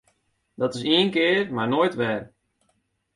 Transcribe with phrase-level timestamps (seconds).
[0.59, 2.21] Dat is ien kear mar noait wer!